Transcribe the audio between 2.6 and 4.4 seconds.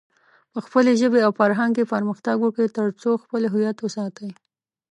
ترڅو خپل هويت وساتئ.